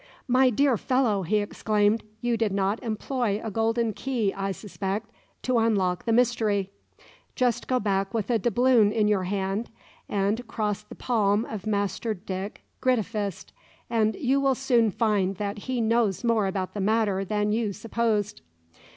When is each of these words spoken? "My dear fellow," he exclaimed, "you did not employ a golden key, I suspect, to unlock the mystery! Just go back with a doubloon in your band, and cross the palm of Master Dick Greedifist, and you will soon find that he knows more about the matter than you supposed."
"My 0.27 0.49
dear 0.49 0.77
fellow," 0.77 1.21
he 1.21 1.37
exclaimed, 1.37 2.01
"you 2.21 2.35
did 2.35 2.51
not 2.51 2.81
employ 2.81 3.39
a 3.43 3.51
golden 3.51 3.93
key, 3.93 4.33
I 4.33 4.51
suspect, 4.51 5.11
to 5.43 5.59
unlock 5.59 6.05
the 6.05 6.11
mystery! 6.11 6.71
Just 7.35 7.67
go 7.67 7.79
back 7.79 8.11
with 8.11 8.31
a 8.31 8.39
doubloon 8.39 8.91
in 8.91 9.07
your 9.07 9.25
band, 9.25 9.69
and 10.09 10.47
cross 10.47 10.81
the 10.81 10.95
palm 10.95 11.45
of 11.45 11.67
Master 11.67 12.15
Dick 12.15 12.63
Greedifist, 12.81 13.53
and 13.91 14.15
you 14.15 14.41
will 14.41 14.55
soon 14.55 14.89
find 14.89 15.35
that 15.35 15.59
he 15.69 15.79
knows 15.81 16.23
more 16.23 16.47
about 16.47 16.73
the 16.73 16.81
matter 16.81 17.23
than 17.23 17.51
you 17.51 17.71
supposed." 17.71 18.41